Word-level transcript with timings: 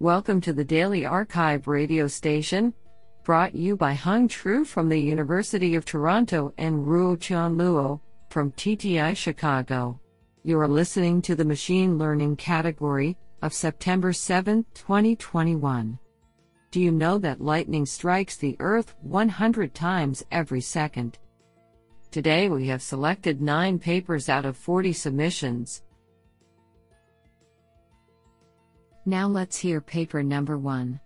Welcome 0.00 0.40
to 0.42 0.52
the 0.52 0.62
Daily 0.62 1.04
Archive 1.04 1.66
radio 1.66 2.06
station, 2.06 2.72
brought 3.24 3.52
you 3.52 3.76
by 3.76 3.94
Hung 3.94 4.28
Tru 4.28 4.64
from 4.64 4.88
the 4.88 4.96
University 4.96 5.74
of 5.74 5.84
Toronto 5.84 6.54
and 6.56 6.86
Ruo 6.86 7.20
Chan 7.20 7.56
Luo 7.56 7.98
from 8.30 8.52
TTI 8.52 9.16
Chicago. 9.16 9.98
You 10.44 10.60
are 10.60 10.68
listening 10.68 11.20
to 11.22 11.34
the 11.34 11.44
Machine 11.44 11.98
Learning 11.98 12.36
category 12.36 13.16
of 13.42 13.52
September 13.52 14.12
7, 14.12 14.64
2021. 14.72 15.98
Do 16.70 16.80
you 16.80 16.92
know 16.92 17.18
that 17.18 17.40
lightning 17.40 17.84
strikes 17.84 18.36
the 18.36 18.56
Earth 18.60 18.94
100 19.02 19.74
times 19.74 20.24
every 20.30 20.60
second? 20.60 21.18
Today 22.12 22.48
we 22.48 22.68
have 22.68 22.82
selected 22.82 23.42
9 23.42 23.80
papers 23.80 24.28
out 24.28 24.44
of 24.44 24.56
40 24.56 24.92
submissions. 24.92 25.82
Now 29.08 29.26
let's 29.26 29.56
hear 29.56 29.80
paper 29.80 30.22
number 30.22 30.58
1. 30.58 31.00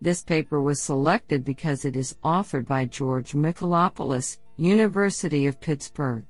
This 0.00 0.22
paper 0.22 0.62
was 0.62 0.80
selected 0.80 1.44
because 1.44 1.84
it 1.84 1.96
is 1.96 2.16
authored 2.22 2.68
by 2.68 2.84
George 2.84 3.32
Michalopoulos, 3.32 4.38
University 4.58 5.46
of 5.46 5.60
Pittsburgh. 5.60 6.24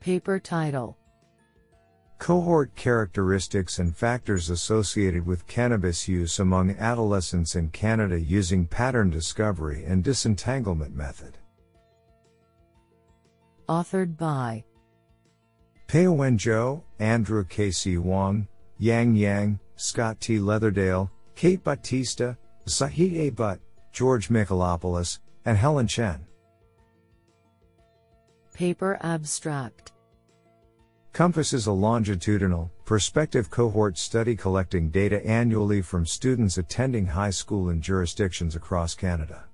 Paper 0.00 0.40
title 0.40 0.98
Cohort 2.18 2.74
characteristics 2.74 3.78
and 3.78 3.96
factors 3.96 4.50
associated 4.50 5.24
with 5.24 5.46
cannabis 5.46 6.08
use 6.08 6.40
among 6.40 6.72
adolescents 6.72 7.54
in 7.54 7.68
Canada 7.68 8.20
using 8.20 8.66
pattern 8.66 9.08
discovery 9.08 9.84
and 9.84 10.02
disentanglement 10.02 10.96
method. 10.96 11.38
Authored 13.68 14.16
by 14.16 14.64
Peiwen 15.86 16.38
Zhou, 16.38 16.82
Andrew 16.98 17.44
K.C. 17.44 17.98
Wong, 17.98 18.48
Yang 18.78 19.14
Yang, 19.14 19.60
Scott 19.76 20.20
T. 20.20 20.38
Leatherdale, 20.38 21.10
Kate 21.34 21.62
Battista, 21.62 22.36
Sahit 22.66 23.16
A. 23.18 23.30
Butt, 23.30 23.60
George 23.92 24.28
Michalopoulos, 24.28 25.20
and 25.44 25.56
Helen 25.56 25.86
Chen. 25.86 26.26
Paper 28.52 28.98
Abstract 29.02 29.92
COMPASS 31.12 31.54
is 31.54 31.66
a 31.66 31.72
longitudinal, 31.72 32.70
prospective 32.84 33.50
cohort 33.50 33.96
study 33.96 34.36
collecting 34.36 34.90
data 34.90 35.24
annually 35.26 35.80
from 35.80 36.04
students 36.04 36.58
attending 36.58 37.06
high 37.06 37.30
school 37.30 37.70
in 37.70 37.80
jurisdictions 37.80 38.54
across 38.54 38.94
Canada. 38.94 39.44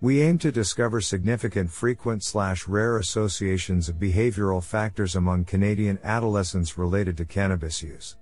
We 0.00 0.22
aim 0.22 0.38
to 0.38 0.50
discover 0.50 1.00
significant 1.00 1.70
frequent 1.70 2.24
slash 2.24 2.66
rare 2.66 2.96
associations 2.96 3.88
of 3.88 3.96
behavioral 3.96 4.64
factors 4.64 5.16
among 5.16 5.44
Canadian 5.44 5.98
adolescents 6.02 6.78
related 6.78 7.16
to 7.18 7.24
cannabis 7.24 7.82
use. 7.82 8.16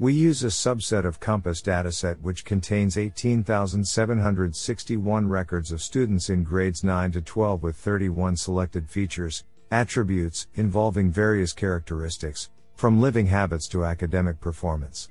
We 0.00 0.12
use 0.12 0.44
a 0.44 0.46
subset 0.46 1.04
of 1.04 1.18
COMPASS 1.18 1.60
dataset 1.60 2.20
which 2.20 2.44
contains 2.44 2.96
18,761 2.96 5.28
records 5.28 5.72
of 5.72 5.82
students 5.82 6.30
in 6.30 6.44
grades 6.44 6.84
9 6.84 7.10
to 7.10 7.20
12 7.20 7.64
with 7.64 7.74
31 7.74 8.36
selected 8.36 8.88
features, 8.88 9.42
attributes, 9.72 10.46
involving 10.54 11.10
various 11.10 11.52
characteristics, 11.52 12.50
from 12.76 13.00
living 13.00 13.26
habits 13.26 13.66
to 13.66 13.84
academic 13.84 14.40
performance. 14.40 15.08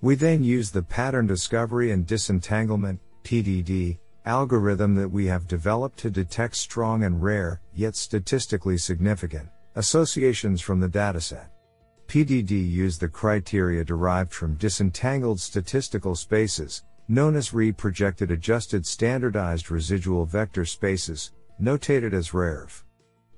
We 0.00 0.16
then 0.16 0.42
use 0.42 0.72
the 0.72 0.82
pattern 0.82 1.28
discovery 1.28 1.92
and 1.92 2.04
disentanglement, 2.04 2.98
PDD, 3.22 3.98
algorithm 4.26 4.96
that 4.96 5.10
we 5.10 5.26
have 5.26 5.46
developed 5.46 5.98
to 5.98 6.10
detect 6.10 6.56
strong 6.56 7.04
and 7.04 7.22
rare, 7.22 7.60
yet 7.72 7.94
statistically 7.94 8.78
significant, 8.78 9.48
associations 9.76 10.60
from 10.60 10.80
the 10.80 10.88
dataset. 10.88 11.46
PDD 12.14 12.70
used 12.70 13.00
the 13.00 13.08
criteria 13.08 13.84
derived 13.84 14.32
from 14.32 14.54
disentangled 14.54 15.40
statistical 15.40 16.14
spaces, 16.14 16.84
known 17.08 17.34
as 17.34 17.52
re-projected 17.52 18.30
adjusted 18.30 18.86
standardized 18.86 19.68
residual 19.68 20.24
vector 20.24 20.64
spaces, 20.64 21.32
notated 21.60 22.12
as 22.12 22.30
RARV. 22.30 22.84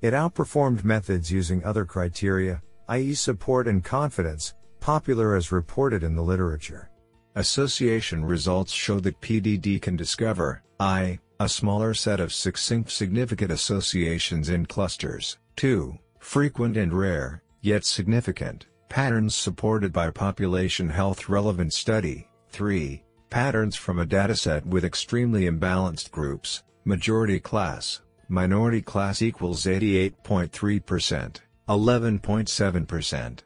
It 0.02 0.12
outperformed 0.12 0.84
methods 0.84 1.32
using 1.32 1.64
other 1.64 1.86
criteria, 1.86 2.60
i.e. 2.88 3.14
support 3.14 3.66
and 3.66 3.82
confidence, 3.82 4.52
popular 4.78 5.36
as 5.36 5.52
reported 5.52 6.02
in 6.02 6.14
the 6.14 6.22
literature. 6.22 6.90
Association 7.34 8.22
results 8.22 8.72
show 8.72 9.00
that 9.00 9.22
PDD 9.22 9.80
can 9.80 9.96
discover, 9.96 10.62
I, 10.78 11.18
a 11.40 11.48
smaller 11.48 11.94
set 11.94 12.20
of 12.20 12.30
succinct 12.30 12.90
significant 12.90 13.52
associations 13.52 14.50
in 14.50 14.66
clusters, 14.66 15.38
2, 15.56 15.98
frequent 16.18 16.76
and 16.76 16.92
rare, 16.92 17.42
yet 17.66 17.84
significant, 17.84 18.66
patterns 18.88 19.34
supported 19.34 19.92
by 19.92 20.08
population 20.08 20.88
health 20.88 21.28
relevant 21.28 21.72
study, 21.72 22.28
3, 22.50 23.02
patterns 23.28 23.74
from 23.74 23.98
a 23.98 24.06
dataset 24.06 24.64
with 24.64 24.84
extremely 24.84 25.50
imbalanced 25.50 26.12
groups, 26.12 26.62
majority 26.84 27.40
class, 27.40 28.02
minority 28.28 28.80
class 28.80 29.20
equals 29.20 29.64
88.3%, 29.64 31.40
11.7%. 31.68 33.38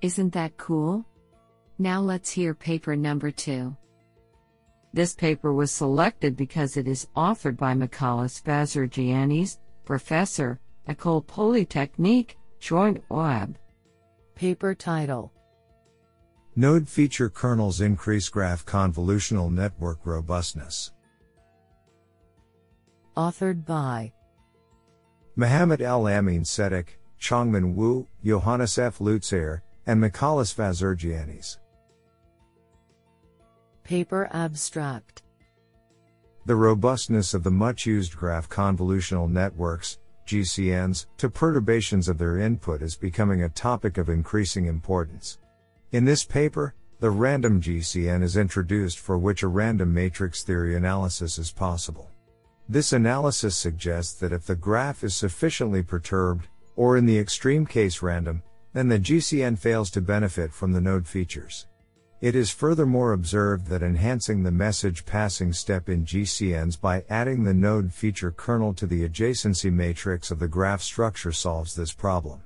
Isn't 0.00 0.32
that 0.32 0.56
cool? 0.56 1.04
Now 1.80 2.00
let's 2.00 2.30
hear 2.30 2.54
paper 2.54 2.94
number 2.94 3.32
2. 3.32 3.76
This 4.92 5.14
paper 5.14 5.52
was 5.52 5.72
selected 5.72 6.36
because 6.36 6.76
it 6.76 6.86
is 6.86 7.08
authored 7.16 7.56
by 7.56 7.74
Michalis 7.74 8.40
Vazirgiannis, 8.40 9.58
Professor, 9.84 10.60
Ecole 10.88 11.20
Polytechnique, 11.20 12.38
Joint 12.60 13.06
OAB. 13.10 13.54
Paper 14.34 14.74
title 14.74 15.32
Node 16.56 16.88
feature 16.88 17.28
kernels 17.28 17.80
increase 17.80 18.28
graph 18.28 18.64
convolutional 18.64 19.52
network 19.52 19.98
robustness. 20.04 20.92
Authored 23.16 23.66
by 23.66 24.12
Mohammed 25.36 25.82
El 25.82 26.08
Amin 26.08 26.42
Sedek, 26.42 26.88
Chongmin 27.20 27.74
Wu, 27.74 28.06
Johannes 28.24 28.78
F. 28.78 28.98
Lutzer, 28.98 29.60
and 29.86 30.00
Michalis 30.00 30.54
Vazirgiannis. 30.54 31.58
Paper 33.84 34.28
Abstract 34.32 35.22
The 36.46 36.56
robustness 36.56 37.34
of 37.34 37.42
the 37.42 37.50
much 37.50 37.86
used 37.86 38.16
graph 38.16 38.48
convolutional 38.48 39.30
networks, 39.30 39.98
GCNs, 40.28 41.06
to 41.16 41.28
perturbations 41.28 42.06
of 42.06 42.18
their 42.18 42.38
input 42.38 42.82
is 42.82 42.94
becoming 42.94 43.42
a 43.42 43.48
topic 43.48 43.98
of 43.98 44.08
increasing 44.08 44.66
importance. 44.66 45.38
In 45.90 46.04
this 46.04 46.24
paper, 46.24 46.74
the 47.00 47.10
random 47.10 47.60
GCN 47.60 48.22
is 48.22 48.36
introduced 48.36 48.98
for 48.98 49.16
which 49.16 49.42
a 49.42 49.48
random 49.48 49.94
matrix 49.94 50.42
theory 50.42 50.76
analysis 50.76 51.38
is 51.38 51.50
possible. 51.50 52.10
This 52.68 52.92
analysis 52.92 53.56
suggests 53.56 54.12
that 54.20 54.32
if 54.32 54.46
the 54.46 54.54
graph 54.54 55.02
is 55.02 55.16
sufficiently 55.16 55.82
perturbed, 55.82 56.48
or 56.76 56.96
in 56.96 57.06
the 57.06 57.18
extreme 57.18 57.64
case 57.64 58.02
random, 58.02 58.42
then 58.74 58.88
the 58.88 58.98
GCN 58.98 59.58
fails 59.58 59.90
to 59.90 60.00
benefit 60.00 60.52
from 60.52 60.72
the 60.72 60.80
node 60.80 61.06
features. 61.06 61.66
It 62.20 62.34
is 62.34 62.50
furthermore 62.50 63.12
observed 63.12 63.68
that 63.68 63.80
enhancing 63.80 64.42
the 64.42 64.50
message 64.50 65.06
passing 65.06 65.52
step 65.52 65.88
in 65.88 66.04
GCNs 66.04 66.80
by 66.80 67.04
adding 67.08 67.44
the 67.44 67.54
node 67.54 67.92
feature 67.92 68.32
kernel 68.32 68.74
to 68.74 68.88
the 68.88 69.08
adjacency 69.08 69.72
matrix 69.72 70.32
of 70.32 70.40
the 70.40 70.48
graph 70.48 70.82
structure 70.82 71.30
solves 71.30 71.76
this 71.76 71.92
problem. 71.92 72.42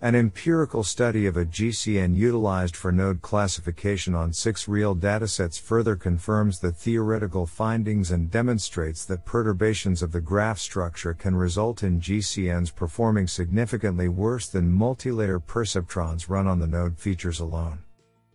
An 0.00 0.16
empirical 0.16 0.82
study 0.82 1.26
of 1.26 1.36
a 1.36 1.46
GCN 1.46 2.16
utilized 2.16 2.74
for 2.74 2.90
node 2.90 3.22
classification 3.22 4.16
on 4.16 4.32
six 4.32 4.66
real 4.66 4.96
datasets 4.96 5.60
further 5.60 5.94
confirms 5.94 6.58
the 6.58 6.72
theoretical 6.72 7.46
findings 7.46 8.10
and 8.10 8.32
demonstrates 8.32 9.04
that 9.04 9.24
perturbations 9.24 10.02
of 10.02 10.10
the 10.10 10.20
graph 10.20 10.58
structure 10.58 11.14
can 11.14 11.36
result 11.36 11.84
in 11.84 12.00
GCNs 12.00 12.74
performing 12.74 13.28
significantly 13.28 14.08
worse 14.08 14.48
than 14.48 14.76
multilayer 14.76 15.40
perceptrons 15.40 16.28
run 16.28 16.48
on 16.48 16.58
the 16.58 16.66
node 16.66 16.98
features 16.98 17.38
alone. 17.38 17.83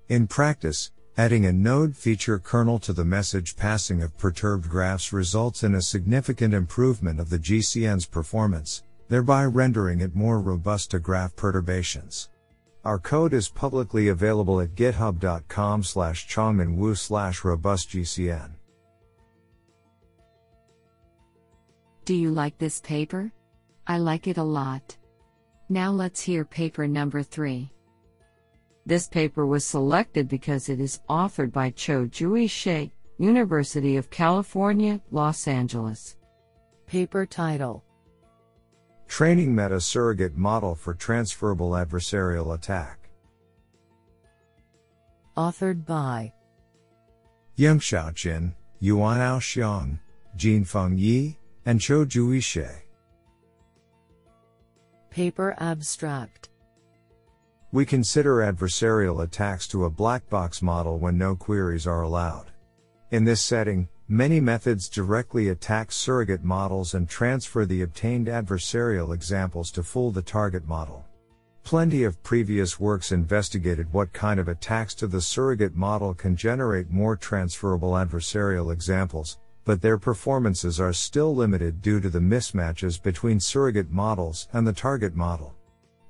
In 0.09 0.25
practice, 0.25 0.89
adding 1.17 1.45
a 1.45 1.53
node 1.53 1.95
feature 1.95 2.39
kernel 2.39 2.79
to 2.79 2.93
the 2.93 3.05
message 3.05 3.55
passing 3.55 4.01
of 4.01 4.17
perturbed 4.17 4.67
graphs 4.67 5.13
results 5.13 5.61
in 5.61 5.75
a 5.75 5.81
significant 5.83 6.51
improvement 6.51 7.19
of 7.19 7.29
the 7.29 7.37
GCN's 7.37 8.07
performance, 8.07 8.81
thereby 9.07 9.45
rendering 9.45 10.01
it 10.01 10.15
more 10.15 10.41
robust 10.41 10.89
to 10.91 10.99
graph 10.99 11.35
perturbations. 11.35 12.29
Our 12.85 12.97
code 12.97 13.33
is 13.33 13.49
publicly 13.49 14.07
available 14.07 14.59
at 14.61 14.73
github.com 14.73 15.83
slash 15.83 16.27
chongminwu 16.27 16.97
slash 16.97 17.41
robustgcn. 17.41 18.49
Do 22.05 22.15
you 22.15 22.31
like 22.31 22.57
this 22.57 22.81
paper? 22.81 23.31
I 23.85 23.99
like 23.99 24.25
it 24.25 24.37
a 24.37 24.43
lot. 24.43 24.97
Now 25.69 25.91
let's 25.91 26.19
hear 26.19 26.45
paper 26.45 26.87
number 26.87 27.21
3. 27.21 27.69
This 28.89 29.07
paper 29.07 29.45
was 29.45 29.63
selected 29.63 30.27
because 30.27 30.67
it 30.67 30.79
is 30.79 31.01
authored 31.07 31.51
by 31.51 31.69
Cho 31.69 32.07
Jui 32.07 32.45
Hsieh, 32.45 32.89
University 33.19 33.97
of 33.97 34.09
California, 34.09 34.99
Los 35.11 35.47
Angeles. 35.47 36.17
Paper 36.87 37.27
title 37.27 37.83
Training 39.07 39.53
Meta 39.53 39.79
Surrogate 39.79 40.35
Model 40.35 40.73
for 40.73 40.95
Transferable 40.95 41.73
Adversarial 41.73 42.55
Attack. 42.55 43.11
Authored 45.37 45.85
by 45.85 46.33
Yongxiao 47.59 48.11
Jin, 48.15 48.55
Yuanao 48.81 49.37
Xiang, 49.37 49.99
Jinfeng 50.35 50.97
Yi, 50.97 51.37
and 51.67 51.79
Cho 51.79 52.05
Jui 52.05 52.39
Hsieh. 52.39 52.81
Paper 55.11 55.55
Abstract 55.59 56.48
We 57.71 57.85
consider 57.85 58.37
adversarial 58.37 59.23
attacks 59.23 59.67
to 59.67 59.85
a 59.85 59.91
black 59.91 60.27
box 60.27 60.63
model 60.63 60.97
when 60.97 61.19
no 61.19 61.35
queries 61.35 61.85
are 61.85 62.01
allowed. 62.01 62.47
In 63.11 63.25
this 63.25 63.43
setting, 63.43 63.87
many 64.07 64.39
methods 64.39 64.89
directly 64.89 65.49
attack 65.49 65.91
surrogate 65.91 66.43
models 66.43 66.95
and 66.95 67.07
transfer 67.07 67.67
the 67.67 67.83
obtained 67.83 68.25
adversarial 68.25 69.13
examples 69.13 69.69
to 69.71 69.83
fool 69.83 70.09
the 70.09 70.23
target 70.23 70.67
model. 70.67 71.05
Plenty 71.63 72.05
of 72.05 72.23
previous 72.23 72.79
works 72.79 73.11
investigated 73.11 73.93
what 73.93 74.13
kind 74.13 74.39
of 74.39 74.47
attacks 74.47 74.95
to 74.95 75.05
the 75.05 75.21
surrogate 75.21 75.75
model 75.75 76.15
can 76.15 76.35
generate 76.35 76.89
more 76.89 77.15
transferable 77.15 77.91
adversarial 77.91 78.73
examples, 78.73 79.37
but 79.63 79.79
their 79.79 79.99
performances 79.99 80.79
are 80.79 80.93
still 80.93 81.35
limited 81.35 81.83
due 81.83 81.99
to 81.99 82.09
the 82.09 82.17
mismatches 82.17 82.99
between 82.99 83.39
surrogate 83.39 83.91
models 83.91 84.47
and 84.53 84.65
the 84.65 84.73
target 84.73 85.15
model. 85.15 85.53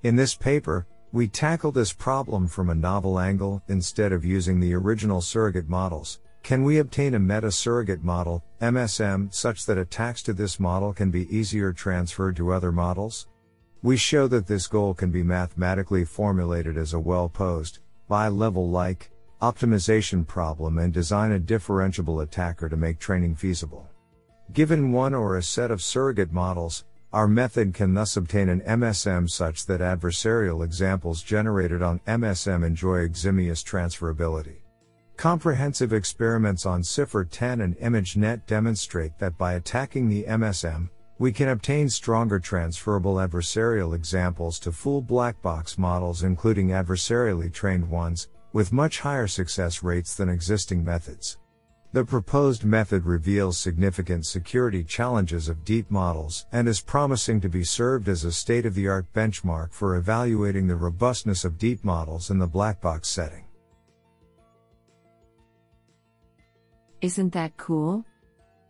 In 0.03 0.15
this 0.15 0.33
paper, 0.33 0.88
we 1.11 1.27
tackle 1.27 1.71
this 1.71 1.91
problem 1.91 2.47
from 2.47 2.69
a 2.69 2.75
novel 2.75 3.19
angle 3.19 3.63
instead 3.67 4.11
of 4.11 4.23
using 4.23 4.59
the 4.59 4.73
original 4.73 5.21
surrogate 5.21 5.67
models. 5.67 6.19
Can 6.44 6.63
we 6.63 6.77
obtain 6.77 7.15
a 7.15 7.19
meta 7.19 7.51
surrogate 7.51 8.03
model, 8.03 8.44
MSM, 8.61 9.33
such 9.33 9.65
that 9.65 9.77
attacks 9.77 10.21
to 10.23 10.33
this 10.33 10.59
model 10.59 10.94
can 10.94 11.11
be 11.11 11.35
easier 11.35 11.73
transferred 11.73 12.35
to 12.35 12.53
other 12.53 12.71
models? 12.71 13.27
We 13.81 13.97
show 13.97 14.27
that 14.27 14.45
this 14.45 14.67
goal 14.67 14.94
can 14.94 15.09
be 15.09 15.23
mathematically 15.23 16.06
formulated 16.06 16.77
as 16.77 16.94
a 16.94 17.00
well 17.00 17.27
posed, 17.27 17.79
bi 18.07 18.27
level 18.27 18.69
like, 18.69 19.12
optimization 19.41 20.27
problem 20.27 20.77
and 20.77 20.94
design 20.94 21.31
a 21.31 21.39
differentiable 21.39 22.21
attacker 22.21 22.69
to 22.69 22.77
make 22.77 23.00
training 23.00 23.35
feasible. 23.35 23.89
Given 24.53 24.91
one 24.91 25.13
or 25.13 25.38
a 25.38 25.44
set 25.44 25.71
of 25.71 25.81
surrogate 25.81 26.33
models, 26.33 26.85
our 27.11 27.27
method 27.27 27.73
can 27.73 27.94
thus 27.95 28.17
obtain 28.17 28.50
an 28.50 28.61
MSM 28.61 29.29
such 29.29 29.65
that 29.65 29.81
adversarial 29.81 30.63
examples 30.63 31.23
generated 31.23 31.81
on 31.81 32.00
MSM 32.07 32.63
enjoy 32.63 33.03
eximious 33.03 33.63
transferability. 33.63 34.57
Comprehensive 35.17 35.91
experiments 35.91 36.65
on 36.65 36.81
CIFAR 36.81 37.27
10 37.29 37.61
and 37.61 37.77
ImageNet 37.79 38.45
demonstrate 38.45 39.17
that 39.17 39.38
by 39.38 39.53
attacking 39.53 40.07
the 40.07 40.23
MSM, 40.23 40.89
we 41.17 41.33
can 41.33 41.50
obtain 41.50 41.89
stronger 41.89 42.39
transferable 42.39 43.15
adversarial 43.15 43.94
examples 43.94 44.59
to 44.59 44.71
full 44.71 45.01
black 45.01 45.41
box 45.41 45.77
models, 45.77 46.23
including 46.23 46.69
adversarially 46.69 47.51
trained 47.51 47.89
ones, 47.89 48.29
with 48.53 48.71
much 48.71 49.00
higher 49.00 49.27
success 49.27 49.83
rates 49.83 50.15
than 50.15 50.29
existing 50.29 50.85
methods. 50.85 51.38
The 51.91 52.06
proposed 52.06 52.63
method 52.63 53.07
reveals 53.07 53.57
significant 53.57 54.27
security 54.27 54.83
challenges 54.83 55.50
of 55.50 55.65
deep 55.65 55.89
models 55.89 56.45
and 56.51 56.68
is 56.68 56.81
promising 56.81 57.41
to 57.41 57.50
be 57.50 57.63
served 57.63 58.07
as 58.07 58.24
a 58.24 58.31
state 58.31 58.68
of 58.68 58.75
the 58.75 58.88
art 58.88 59.12
benchmark 59.12 59.74
for 59.74 59.95
evaluating 59.95 60.68
the 60.68 60.75
robustness 60.75 61.45
of 61.45 61.57
deep 61.57 61.83
models 61.83 62.30
in 62.30 62.38
the 62.38 62.45
black 62.45 62.80
box 62.80 63.07
setting. 63.07 63.45
Isn't 67.01 67.33
that 67.33 67.57
cool? 67.57 68.06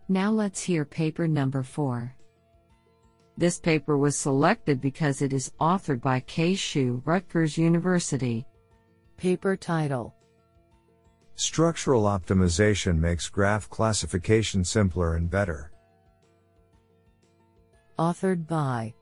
Now 0.07 0.31
let's 0.31 0.63
hear 0.63 0.85
paper 0.85 1.27
number 1.27 1.61
4. 1.61 2.15
This 3.37 3.59
paper 3.59 3.97
was 3.97 4.17
selected 4.17 4.79
because 4.79 5.21
it 5.21 5.33
is 5.33 5.51
authored 5.59 6.01
by 6.01 6.21
Kei 6.21 6.53
Xu, 6.53 7.01
Rutgers 7.05 7.57
University. 7.57 8.45
Paper 9.17 9.57
title 9.57 10.13
Structural 11.39 12.03
optimization 12.03 12.99
makes 12.99 13.29
graph 13.29 13.69
classification 13.69 14.65
simpler 14.65 15.15
and 15.15 15.31
better. 15.31 15.71
Authored 17.97 18.45
by 18.45 18.93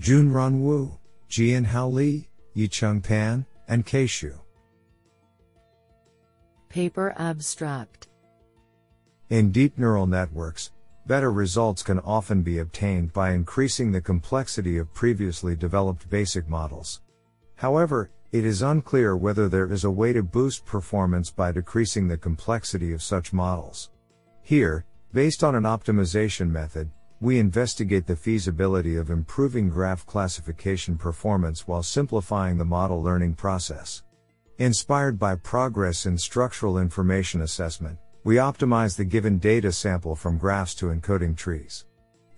Junran 0.00 0.60
Wu, 0.60 0.98
Jianhao 1.28 1.92
Li, 1.92 2.30
Yicheng 2.56 3.02
Pan, 3.02 3.44
and 3.68 3.84
Kei 3.84 4.06
Xu. 4.06 4.32
Paper 6.70 7.14
Abstract 7.18 8.08
In 9.28 9.52
deep 9.52 9.76
neural 9.76 10.06
networks, 10.06 10.72
better 11.06 11.32
results 11.32 11.82
can 11.82 11.98
often 11.98 12.40
be 12.40 12.60
obtained 12.60 13.12
by 13.12 13.32
increasing 13.32 13.92
the 13.92 14.00
complexity 14.00 14.78
of 14.78 14.94
previously 14.94 15.54
developed 15.54 16.08
basic 16.08 16.48
models. 16.48 17.02
However, 17.56 18.10
it 18.32 18.44
is 18.44 18.62
unclear 18.62 19.16
whether 19.16 19.48
there 19.48 19.72
is 19.72 19.84
a 19.84 19.90
way 19.90 20.12
to 20.12 20.22
boost 20.22 20.64
performance 20.64 21.30
by 21.30 21.50
decreasing 21.50 22.06
the 22.06 22.16
complexity 22.16 22.92
of 22.92 23.02
such 23.02 23.32
models. 23.32 23.90
Here, 24.42 24.84
based 25.12 25.42
on 25.42 25.54
an 25.56 25.64
optimization 25.64 26.48
method, 26.48 26.90
we 27.20 27.38
investigate 27.38 28.06
the 28.06 28.16
feasibility 28.16 28.96
of 28.96 29.10
improving 29.10 29.68
graph 29.68 30.06
classification 30.06 30.96
performance 30.96 31.66
while 31.66 31.82
simplifying 31.82 32.56
the 32.56 32.64
model 32.64 33.02
learning 33.02 33.34
process. 33.34 34.02
Inspired 34.58 35.18
by 35.18 35.34
progress 35.34 36.06
in 36.06 36.16
structural 36.16 36.78
information 36.78 37.42
assessment, 37.42 37.98
we 38.24 38.36
optimize 38.36 38.96
the 38.96 39.04
given 39.04 39.38
data 39.38 39.72
sample 39.72 40.14
from 40.14 40.38
graphs 40.38 40.74
to 40.76 40.86
encoding 40.86 41.36
trees. 41.36 41.86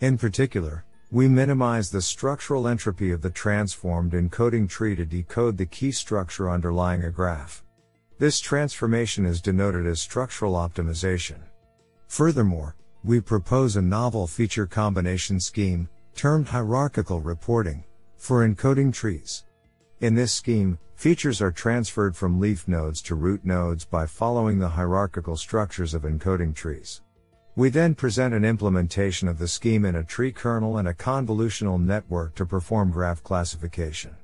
In 0.00 0.16
particular, 0.16 0.84
we 1.12 1.28
minimize 1.28 1.90
the 1.90 2.00
structural 2.00 2.66
entropy 2.66 3.10
of 3.10 3.20
the 3.20 3.28
transformed 3.28 4.12
encoding 4.12 4.66
tree 4.66 4.96
to 4.96 5.04
decode 5.04 5.58
the 5.58 5.66
key 5.66 5.92
structure 5.92 6.50
underlying 6.50 7.04
a 7.04 7.10
graph. 7.10 7.62
This 8.18 8.40
transformation 8.40 9.26
is 9.26 9.42
denoted 9.42 9.86
as 9.86 10.00
structural 10.00 10.54
optimization. 10.54 11.40
Furthermore, 12.08 12.76
we 13.04 13.20
propose 13.20 13.76
a 13.76 13.82
novel 13.82 14.26
feature 14.26 14.66
combination 14.66 15.38
scheme, 15.38 15.86
termed 16.14 16.48
hierarchical 16.48 17.20
reporting, 17.20 17.84
for 18.16 18.48
encoding 18.48 18.90
trees. 18.90 19.44
In 20.00 20.14
this 20.14 20.32
scheme, 20.32 20.78
features 20.94 21.42
are 21.42 21.52
transferred 21.52 22.16
from 22.16 22.40
leaf 22.40 22.66
nodes 22.66 23.02
to 23.02 23.16
root 23.16 23.44
nodes 23.44 23.84
by 23.84 24.06
following 24.06 24.58
the 24.58 24.68
hierarchical 24.70 25.36
structures 25.36 25.92
of 25.92 26.04
encoding 26.04 26.54
trees. 26.54 27.02
We 27.54 27.68
then 27.68 27.94
present 27.94 28.32
an 28.32 28.46
implementation 28.46 29.28
of 29.28 29.38
the 29.38 29.46
scheme 29.46 29.84
in 29.84 29.96
a 29.96 30.02
tree 30.02 30.32
kernel 30.32 30.78
and 30.78 30.88
a 30.88 30.94
convolutional 30.94 31.78
network 31.78 32.34
to 32.36 32.46
perform 32.46 32.90
graph 32.90 33.22
classification. 33.22 34.16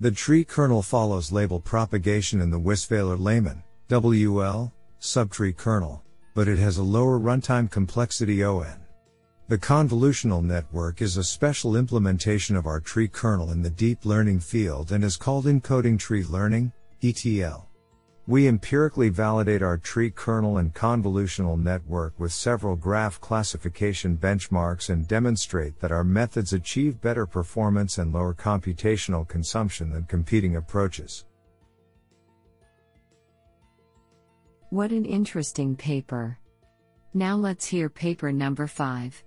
The 0.00 0.10
tree 0.10 0.42
kernel 0.42 0.80
follows 0.80 1.30
label 1.30 1.60
propagation 1.60 2.40
in 2.40 2.50
the 2.50 2.58
Weisfeiler-Lehman 2.58 3.62
WL 3.90 4.72
subtree 5.02 5.54
kernel, 5.54 6.02
but 6.34 6.48
it 6.48 6.58
has 6.58 6.78
a 6.78 6.82
lower 6.82 7.18
runtime 7.18 7.70
complexity 7.70 8.42
ON. 8.42 8.80
The 9.48 9.58
convolutional 9.58 10.42
network 10.42 11.02
is 11.02 11.18
a 11.18 11.24
special 11.24 11.76
implementation 11.76 12.56
of 12.56 12.66
our 12.66 12.80
tree 12.80 13.08
kernel 13.08 13.50
in 13.50 13.60
the 13.60 13.68
deep 13.68 14.06
learning 14.06 14.40
field 14.40 14.92
and 14.92 15.04
is 15.04 15.18
called 15.18 15.44
encoding 15.44 15.98
tree 15.98 16.24
learning, 16.24 16.72
ETL. 17.02 17.68
We 18.28 18.46
empirically 18.46 19.08
validate 19.08 19.62
our 19.62 19.76
tree 19.76 20.10
kernel 20.10 20.58
and 20.58 20.72
convolutional 20.72 21.60
network 21.60 22.18
with 22.20 22.32
several 22.32 22.76
graph 22.76 23.20
classification 23.20 24.16
benchmarks 24.16 24.90
and 24.90 25.08
demonstrate 25.08 25.80
that 25.80 25.90
our 25.90 26.04
methods 26.04 26.52
achieve 26.52 27.00
better 27.00 27.26
performance 27.26 27.98
and 27.98 28.12
lower 28.12 28.32
computational 28.32 29.26
consumption 29.26 29.90
than 29.90 30.04
competing 30.04 30.54
approaches. 30.54 31.24
What 34.70 34.92
an 34.92 35.04
interesting 35.04 35.74
paper. 35.74 36.38
Now 37.14 37.34
let's 37.36 37.66
hear 37.66 37.90
paper 37.90 38.30
number 38.30 38.68
5. 38.68 39.24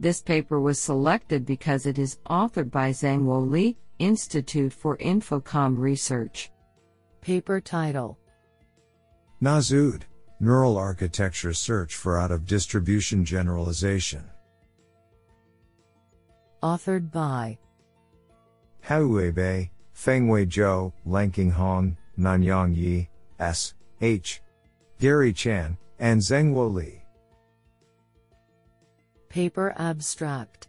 This 0.00 0.22
paper 0.22 0.58
was 0.58 0.78
selected 0.78 1.44
because 1.44 1.84
it 1.84 1.98
is 1.98 2.18
authored 2.30 2.70
by 2.70 2.90
Zhenguo 2.92 3.48
Li, 3.48 3.76
Institute 3.98 4.72
for 4.72 4.96
Infocomm 4.96 5.78
Research. 5.78 6.50
Paper 7.24 7.58
title 7.58 8.18
NAS 9.40 9.72
OOD 9.72 10.04
Neural 10.40 10.76
Architecture 10.76 11.54
Search 11.54 11.94
for 11.94 12.18
Out 12.18 12.30
of 12.30 12.44
Distribution 12.44 13.24
Generalization. 13.24 14.24
Authored 16.62 17.10
by 17.10 17.56
Haoyue 18.86 19.34
Bai, 19.34 19.70
Fengwei 19.96 20.46
Zhou, 20.46 20.92
Lanqing 21.06 21.50
Hong, 21.50 21.96
Nanyang 22.18 22.76
Ye, 22.76 23.08
S. 23.38 23.72
H. 24.02 24.42
Gary 25.00 25.32
Chan, 25.32 25.78
and 25.98 26.20
Zhenguo 26.20 26.70
Li. 26.70 27.02
Paper 29.30 29.74
Abstract 29.78 30.68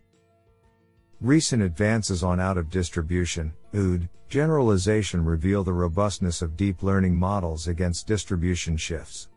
Recent 1.20 1.62
advances 1.62 2.24
on 2.24 2.40
out 2.40 2.58
of 2.58 2.70
distribution, 2.70 3.52
OOD, 3.76 4.08
generalization 4.30 5.24
reveal 5.26 5.64
the 5.64 5.74
robustness 5.74 6.42
of 6.42 6.56
deep 6.56 6.82
learning 6.82 7.16
models 7.16 7.68
against 7.68 8.08
distribution 8.08 8.78
shifts. 8.78 9.30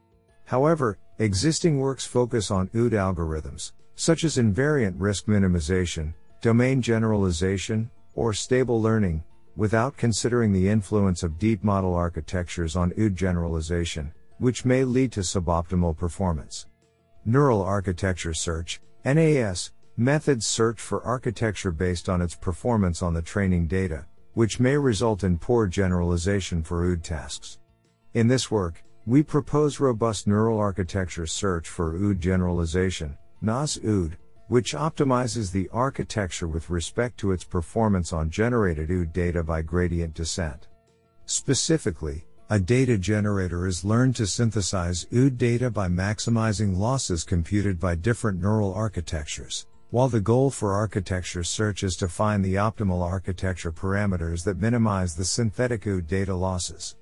However, 0.45 0.99
existing 1.19 1.79
works 1.79 2.07
focus 2.07 2.51
on 2.51 2.71
OOD 2.75 2.93
algorithms, 2.93 3.73
such 3.97 4.25
as 4.25 4.37
invariant 4.37 4.95
risk 4.97 5.27
minimization, 5.27 6.15
domain 6.41 6.81
generalization, 6.81 7.91
or 8.15 8.33
stable 8.33 8.81
learning, 8.81 9.25
without 9.57 9.97
considering 9.97 10.53
the 10.53 10.69
influence 10.69 11.25
of 11.25 11.39
deep 11.39 11.65
model 11.65 11.95
architectures 11.95 12.77
on 12.77 12.93
OOD 12.97 13.17
generalization, 13.17 14.13
which 14.39 14.65
may 14.65 14.85
lead 14.85 15.11
to 15.11 15.21
suboptimal 15.21 15.97
performance. 15.97 16.67
Neural 17.25 17.61
Architecture 17.61 18.33
Search, 18.33 18.81
NAS, 19.05 19.73
methods 19.97 20.47
search 20.47 20.81
for 20.81 21.03
architecture 21.03 21.73
based 21.73 22.09
on 22.09 22.23
its 22.23 22.37
performance 22.37 23.03
on 23.03 23.13
the 23.13 23.21
training 23.21 23.67
data, 23.67 24.07
which 24.39 24.61
may 24.61 24.77
result 24.77 25.25
in 25.25 25.37
poor 25.37 25.67
generalization 25.67 26.63
for 26.63 26.85
OOD 26.85 27.03
tasks. 27.03 27.59
In 28.15 28.29
this 28.29 28.53
work, 28.53 28.85
we 29.05 29.21
propose 29.21 29.81
robust 29.81 30.29
neural 30.29 30.61
architecture 30.61 31.27
search 31.27 31.69
for 31.69 31.97
OOD 31.97 32.21
generalization, 32.21 33.19
NAS 33.43 33.81
OOD, 33.85 34.17
which 34.47 34.75
optimizes 34.75 35.51
the 35.51 35.69
architecture 35.73 36.47
with 36.47 36.71
respect 36.71 37.19
to 37.19 37.33
its 37.33 37.43
performance 37.43 38.13
on 38.13 38.31
generated 38.31 38.93
OOD 38.93 39.13
data 39.13 39.43
by 39.43 39.61
gradient 39.61 40.15
descent. 40.15 40.69
Specifically, 41.27 42.25
a 42.49 42.61
data 42.61 42.97
generator 42.97 43.67
is 43.67 43.85
learned 43.85 44.15
to 44.15 44.27
synthesize 44.29 45.05
OOD 45.13 45.37
data 45.37 45.69
by 45.69 45.89
maximizing 45.89 46.77
losses 46.77 47.25
computed 47.25 47.81
by 47.81 47.97
different 47.97 48.41
neural 48.41 48.73
architectures, 48.73 49.67
while 49.91 50.09
the 50.09 50.21
goal 50.21 50.51
for 50.51 50.75
architecture 50.75 51.43
search 51.43 51.83
is 51.83 51.97
to 51.97 52.09
find 52.09 52.45
the 52.45 52.57
optimal 52.57 53.03
architecture 53.03 53.73
parameters 53.73 54.45
that 54.45 54.61
minimize 54.61 55.17
the 55.17 55.25
synthetic 55.25 55.87
OOD 55.87 56.07
data 56.07 56.35
losses. 56.35 56.97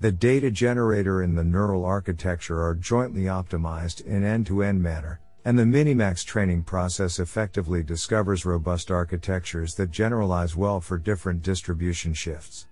The 0.00 0.10
data 0.10 0.50
generator 0.50 1.22
and 1.22 1.38
the 1.38 1.44
neural 1.44 1.84
architecture 1.84 2.60
are 2.60 2.74
jointly 2.74 3.22
optimized 3.22 4.04
in 4.04 4.24
end 4.24 4.46
to 4.46 4.64
end 4.64 4.82
manner, 4.82 5.20
and 5.44 5.56
the 5.56 5.62
Minimax 5.62 6.24
training 6.24 6.64
process 6.64 7.20
effectively 7.20 7.84
discovers 7.84 8.44
robust 8.44 8.90
architectures 8.90 9.74
that 9.76 9.92
generalize 9.92 10.56
well 10.56 10.80
for 10.80 10.98
different 10.98 11.42
distribution 11.42 12.14
shifts. 12.14 12.66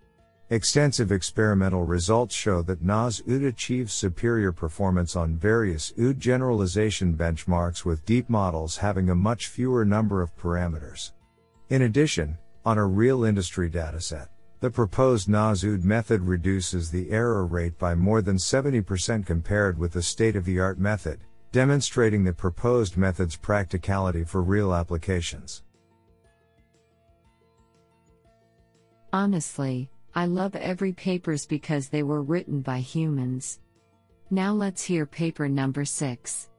Extensive 0.52 1.12
experimental 1.12 1.84
results 1.84 2.34
show 2.34 2.60
that 2.60 2.82
NAS 2.82 3.22
OOD 3.26 3.44
achieves 3.44 3.94
superior 3.94 4.52
performance 4.52 5.16
on 5.16 5.34
various 5.34 5.94
OOD 5.98 6.20
generalization 6.20 7.16
benchmarks 7.16 7.86
with 7.86 8.04
deep 8.04 8.28
models 8.28 8.76
having 8.76 9.08
a 9.08 9.14
much 9.14 9.46
fewer 9.46 9.82
number 9.82 10.20
of 10.20 10.36
parameters. 10.36 11.12
In 11.70 11.80
addition, 11.80 12.36
on 12.66 12.76
a 12.76 12.84
real 12.84 13.24
industry 13.24 13.70
dataset, 13.70 14.28
the 14.60 14.68
proposed 14.68 15.26
NAS 15.26 15.64
OOD 15.64 15.86
method 15.86 16.20
reduces 16.20 16.90
the 16.90 17.10
error 17.10 17.46
rate 17.46 17.78
by 17.78 17.94
more 17.94 18.20
than 18.20 18.36
70% 18.36 19.24
compared 19.24 19.78
with 19.78 19.92
the 19.92 20.02
state 20.02 20.36
of 20.36 20.44
the 20.44 20.60
art 20.60 20.78
method, 20.78 21.20
demonstrating 21.52 22.24
the 22.24 22.32
proposed 22.34 22.98
method's 22.98 23.36
practicality 23.36 24.22
for 24.22 24.42
real 24.42 24.74
applications. 24.74 25.62
Honestly, 29.14 29.88
I 30.14 30.26
love 30.26 30.54
every 30.56 30.92
papers 30.92 31.46
because 31.46 31.88
they 31.88 32.02
were 32.02 32.22
written 32.22 32.60
by 32.60 32.80
humans. 32.80 33.60
Now 34.30 34.52
let's 34.52 34.82
hear 34.82 35.06
paper 35.06 35.48
number 35.48 35.84
6. 35.86 36.50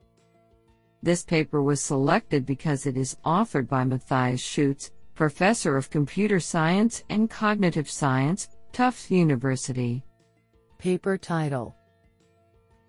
This 1.04 1.24
paper 1.24 1.62
was 1.62 1.82
selected 1.82 2.46
because 2.46 2.86
it 2.88 2.98
is 2.98 3.18
authored 3.26 3.68
by 3.68 3.84
Matthias 3.84 4.42
Scheutz, 4.42 4.90
Professor 5.14 5.78
of 5.78 5.92
Computer 5.92 6.40
Science 6.40 7.04
and 7.10 7.30
Cognitive 7.30 7.90
Science, 7.90 8.48
Tufts 8.72 9.12
University. 9.12 10.04
Paper 10.80 11.18
title 11.18 11.76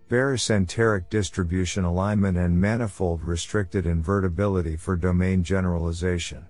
Barycentric 0.08 1.10
distribution 1.10 1.84
alignment 1.84 2.38
and 2.38 2.58
manifold 2.58 3.22
restricted 3.22 3.84
invertibility 3.84 4.76
for 4.76 4.96
domain 4.96 5.42
generalization. 5.42 6.46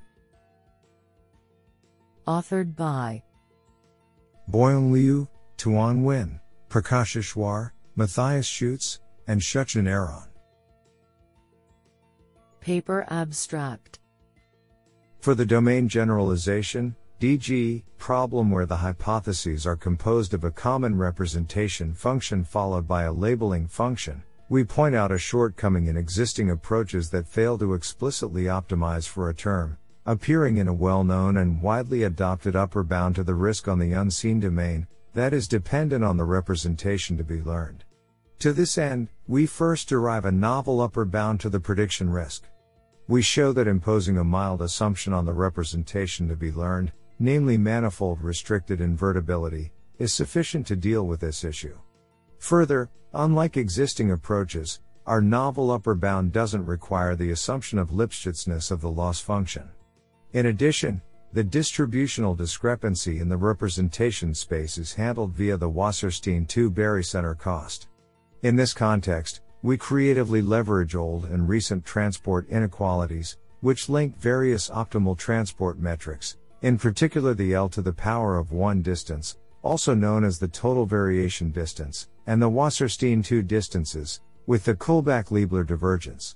Authored 2.26 2.76
by 2.76 3.22
Boyang 4.50 4.92
Lyu, 4.92 5.26
Tuan 5.56 6.02
Nguyen, 6.02 6.40
Prakash 6.68 7.16
Ishwar, 7.16 7.70
Matthias 7.96 8.46
Scheutz, 8.46 8.98
and 9.26 9.40
Shuchin 9.40 9.86
Aeron. 9.86 10.28
Paper 12.60 13.06
Abstract 13.08 13.98
For 15.20 15.34
the 15.34 15.46
domain 15.46 15.88
generalization, 15.88 16.94
DG, 17.20 17.82
problem 17.96 18.50
where 18.50 18.66
the 18.66 18.76
hypotheses 18.76 19.66
are 19.66 19.76
composed 19.76 20.34
of 20.34 20.44
a 20.44 20.50
common 20.50 20.96
representation 20.96 21.94
function 21.94 22.44
followed 22.44 22.86
by 22.86 23.04
a 23.04 23.12
labeling 23.12 23.66
function, 23.66 24.22
we 24.50 24.62
point 24.62 24.94
out 24.94 25.10
a 25.10 25.18
shortcoming 25.18 25.86
in 25.86 25.96
existing 25.96 26.50
approaches 26.50 27.08
that 27.10 27.26
fail 27.26 27.56
to 27.56 27.72
explicitly 27.72 28.44
optimize 28.44 29.08
for 29.08 29.30
a 29.30 29.34
term, 29.34 29.78
appearing 30.06 30.58
in 30.58 30.68
a 30.68 30.74
well-known 30.74 31.36
and 31.38 31.62
widely 31.62 32.02
adopted 32.02 32.54
upper 32.54 32.82
bound 32.82 33.14
to 33.14 33.24
the 33.24 33.34
risk 33.34 33.68
on 33.68 33.78
the 33.78 33.92
unseen 33.92 34.40
domain, 34.40 34.86
that 35.14 35.32
is 35.32 35.48
dependent 35.48 36.04
on 36.04 36.16
the 36.16 36.24
representation 36.24 37.16
to 37.16 37.24
be 37.24 37.40
learned. 37.40 37.84
To 38.40 38.52
this 38.52 38.76
end, 38.76 39.08
we 39.26 39.46
first 39.46 39.88
derive 39.88 40.24
a 40.24 40.32
novel 40.32 40.80
upper 40.80 41.04
bound 41.04 41.40
to 41.40 41.48
the 41.48 41.60
prediction 41.60 42.10
risk. 42.10 42.44
We 43.08 43.22
show 43.22 43.52
that 43.52 43.68
imposing 43.68 44.18
a 44.18 44.24
mild 44.24 44.60
assumption 44.60 45.12
on 45.12 45.24
the 45.24 45.32
representation 45.32 46.28
to 46.28 46.36
be 46.36 46.52
learned, 46.52 46.92
namely 47.18 47.56
manifold 47.56 48.20
restricted 48.22 48.80
invertibility, 48.80 49.70
is 49.98 50.12
sufficient 50.12 50.66
to 50.66 50.76
deal 50.76 51.06
with 51.06 51.20
this 51.20 51.44
issue. 51.44 51.78
Further, 52.38 52.90
unlike 53.14 53.56
existing 53.56 54.10
approaches, 54.10 54.80
our 55.06 55.20
novel 55.20 55.70
upper 55.70 55.94
bound 55.94 56.32
doesn't 56.32 56.66
require 56.66 57.14
the 57.14 57.30
assumption 57.30 57.78
of 57.78 57.90
Lipschitzness 57.90 58.70
of 58.70 58.80
the 58.80 58.90
loss 58.90 59.20
function. 59.20 59.70
In 60.34 60.46
addition, 60.46 61.00
the 61.32 61.44
distributional 61.44 62.34
discrepancy 62.34 63.20
in 63.20 63.28
the 63.28 63.36
representation 63.36 64.34
space 64.34 64.78
is 64.78 64.92
handled 64.92 65.32
via 65.32 65.56
the 65.56 65.70
Wasserstein 65.70 66.48
2 66.48 66.72
barycenter 66.72 67.38
cost. 67.38 67.86
In 68.42 68.56
this 68.56 68.74
context, 68.74 69.42
we 69.62 69.76
creatively 69.78 70.42
leverage 70.42 70.96
old 70.96 71.26
and 71.26 71.48
recent 71.48 71.84
transport 71.84 72.48
inequalities, 72.48 73.36
which 73.60 73.88
link 73.88 74.18
various 74.18 74.70
optimal 74.70 75.16
transport 75.16 75.78
metrics, 75.78 76.36
in 76.62 76.78
particular 76.78 77.32
the 77.34 77.54
L 77.54 77.68
to 77.68 77.80
the 77.80 77.92
power 77.92 78.36
of 78.36 78.50
1 78.50 78.82
distance, 78.82 79.38
also 79.62 79.94
known 79.94 80.24
as 80.24 80.40
the 80.40 80.48
total 80.48 80.84
variation 80.84 81.52
distance, 81.52 82.08
and 82.26 82.42
the 82.42 82.50
Wasserstein 82.50 83.24
2 83.24 83.40
distances, 83.42 84.20
with 84.48 84.64
the 84.64 84.74
Kullback-Leibler 84.74 85.64
divergence. 85.64 86.34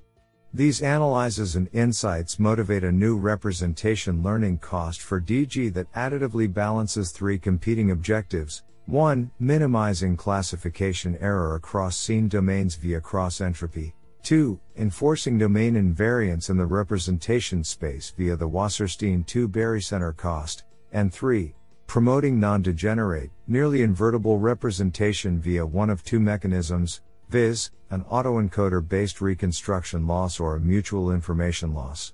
These 0.54 0.80
analyses 0.80 1.56
and 1.56 1.68
insights 1.74 2.38
motivate 2.38 2.82
a 2.82 2.90
new 2.90 3.18
representation 3.18 4.22
learning 4.22 4.58
cost 4.58 5.02
for 5.02 5.20
DG 5.20 5.74
that 5.74 5.92
additively 5.92 6.52
balances 6.52 7.10
three 7.10 7.38
competing 7.38 7.90
objectives. 7.90 8.62
1. 8.86 9.30
Minimizing 9.38 10.16
classification 10.16 11.18
error 11.20 11.54
across 11.54 11.98
seen 11.98 12.28
domains 12.28 12.76
via 12.76 12.98
cross 12.98 13.42
entropy. 13.42 13.94
2. 14.22 14.58
Enforcing 14.78 15.36
domain 15.36 15.74
invariance 15.74 16.48
in 16.48 16.56
the 16.56 16.64
representation 16.64 17.62
space 17.62 18.14
via 18.16 18.34
the 18.34 18.48
Wasserstein 18.48 19.26
2 19.26 19.50
barycenter 19.50 20.16
cost. 20.16 20.64
And 20.92 21.12
3. 21.12 21.54
Promoting 21.86 22.40
non 22.40 22.62
degenerate, 22.62 23.30
nearly 23.46 23.82
invertible 23.82 24.38
representation 24.38 25.38
via 25.38 25.66
one 25.66 25.90
of 25.90 26.02
two 26.02 26.20
mechanisms 26.20 27.02
viz., 27.28 27.70
an 27.90 28.04
autoencoder 28.04 28.86
based 28.86 29.20
reconstruction 29.20 30.06
loss 30.06 30.38
or 30.40 30.56
a 30.56 30.60
mutual 30.60 31.10
information 31.10 31.72
loss. 31.74 32.12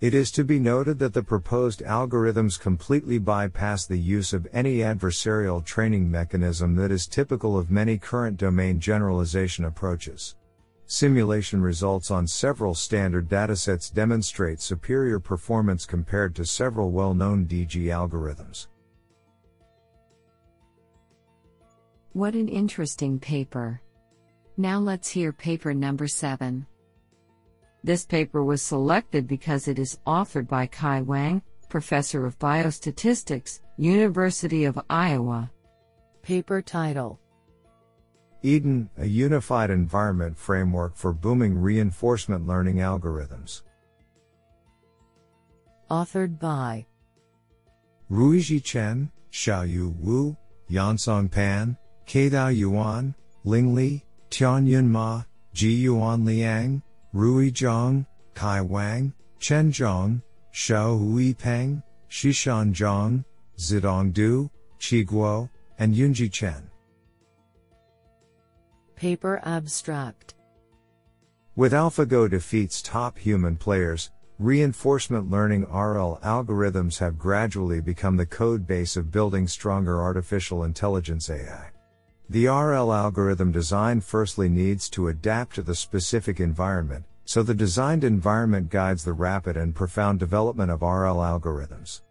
It 0.00 0.14
is 0.14 0.30
to 0.32 0.44
be 0.44 0.58
noted 0.58 0.98
that 1.00 1.12
the 1.12 1.22
proposed 1.22 1.82
algorithms 1.82 2.58
completely 2.58 3.18
bypass 3.18 3.84
the 3.84 3.98
use 3.98 4.32
of 4.32 4.48
any 4.50 4.78
adversarial 4.78 5.62
training 5.62 6.10
mechanism 6.10 6.74
that 6.76 6.90
is 6.90 7.06
typical 7.06 7.58
of 7.58 7.70
many 7.70 7.98
current 7.98 8.38
domain 8.38 8.80
generalization 8.80 9.66
approaches. 9.66 10.36
Simulation 10.86 11.60
results 11.60 12.10
on 12.10 12.26
several 12.26 12.74
standard 12.74 13.28
datasets 13.28 13.92
demonstrate 13.92 14.60
superior 14.60 15.20
performance 15.20 15.84
compared 15.84 16.34
to 16.34 16.46
several 16.46 16.90
well 16.90 17.12
known 17.12 17.46
DG 17.46 17.84
algorithms. 17.84 18.68
What 22.12 22.34
an 22.34 22.48
interesting 22.48 23.20
paper! 23.20 23.82
Now 24.60 24.78
let's 24.78 25.08
hear 25.08 25.32
paper 25.32 25.72
number 25.72 26.06
7. 26.06 26.66
This 27.82 28.04
paper 28.04 28.44
was 28.44 28.60
selected 28.60 29.26
because 29.26 29.68
it 29.68 29.78
is 29.78 29.98
authored 30.06 30.48
by 30.48 30.66
Kai 30.66 31.00
Wang, 31.00 31.40
Professor 31.70 32.26
of 32.26 32.38
Biostatistics, 32.38 33.60
University 33.78 34.66
of 34.66 34.78
Iowa. 34.90 35.50
Paper 36.20 36.60
title 36.60 37.18
EDEN, 38.42 38.90
a 38.98 39.06
unified 39.06 39.70
environment 39.70 40.36
framework 40.36 40.94
for 40.94 41.14
booming 41.14 41.58
reinforcement 41.58 42.46
learning 42.46 42.76
algorithms. 42.76 43.62
Authored 45.90 46.38
by 46.38 46.84
Ruizhi 48.10 48.62
Chen, 48.62 49.10
Xiaoyu 49.32 49.96
Wu, 50.00 50.36
Yansong 50.70 51.30
Pan, 51.30 51.78
Keidao 52.06 52.54
Yuan, 52.54 53.14
Ling 53.44 53.74
Li, 53.74 54.04
Tianyun 54.30 54.86
Ma, 54.86 55.22
Ji 55.52 55.74
Yuan 55.74 56.24
Liang, 56.24 56.82
Rui 57.12 57.50
Zhang, 57.50 58.06
Kai 58.34 58.60
Wang, 58.60 59.12
Chen 59.38 59.72
Zhang, 59.72 60.22
Xiao 60.52 60.98
Hui 60.98 61.34
Peng, 61.34 61.82
Shishan 62.08 62.72
Zhang, 62.72 63.24
Zidong 63.58 64.12
Du, 64.12 64.50
Qi 64.78 65.04
Guo, 65.04 65.48
and 65.78 65.94
Yunji 65.94 66.30
Chen. 66.32 66.70
Paper 68.96 69.40
Abstract 69.44 70.34
With 71.56 71.72
AlphaGo 71.72 72.28
defeats 72.30 72.82
top 72.82 73.18
human 73.18 73.56
players, 73.56 74.10
reinforcement 74.38 75.30
learning 75.30 75.62
RL 75.64 76.20
algorithms 76.22 76.98
have 76.98 77.18
gradually 77.18 77.80
become 77.80 78.16
the 78.16 78.26
code 78.26 78.66
base 78.66 78.96
of 78.96 79.10
building 79.10 79.48
stronger 79.48 80.00
artificial 80.00 80.64
intelligence 80.64 81.28
AI. 81.28 81.70
The 82.30 82.46
RL 82.46 82.92
algorithm 82.92 83.50
design 83.50 84.00
firstly 84.00 84.48
needs 84.48 84.88
to 84.90 85.08
adapt 85.08 85.56
to 85.56 85.62
the 85.62 85.74
specific 85.74 86.38
environment, 86.38 87.04
so 87.24 87.42
the 87.42 87.54
designed 87.54 88.04
environment 88.04 88.70
guides 88.70 89.02
the 89.02 89.12
rapid 89.12 89.56
and 89.56 89.74
profound 89.74 90.20
development 90.20 90.70
of 90.70 90.82
RL 90.82 91.16
algorithms. 91.16 92.02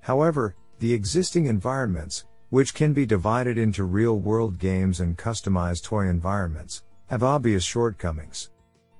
However, 0.00 0.56
the 0.78 0.94
existing 0.94 1.44
environments, 1.44 2.24
which 2.48 2.72
can 2.72 2.94
be 2.94 3.04
divided 3.04 3.58
into 3.58 3.84
real 3.84 4.18
world 4.18 4.58
games 4.58 5.00
and 5.00 5.18
customized 5.18 5.84
toy 5.84 6.08
environments, 6.08 6.82
have 7.08 7.22
obvious 7.22 7.62
shortcomings. 7.62 8.52